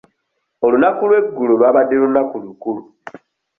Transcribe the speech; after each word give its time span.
Olunaku 0.65 1.03
lw'eggulo 1.09 1.51
lwabadde 1.57 1.95
lunaku 2.01 2.35
lukulu. 2.45 2.81